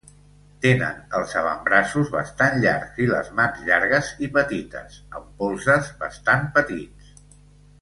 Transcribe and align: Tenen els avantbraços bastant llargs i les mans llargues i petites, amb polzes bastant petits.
Tenen 0.61 1.01
els 1.17 1.33
avantbraços 1.41 2.09
bastant 2.15 2.57
llargs 2.63 2.97
i 3.05 3.07
les 3.11 3.29
mans 3.41 3.61
llargues 3.67 4.09
i 4.29 4.31
petites, 4.39 4.97
amb 5.21 5.29
polzes 5.43 5.93
bastant 6.05 6.51
petits. 6.57 7.15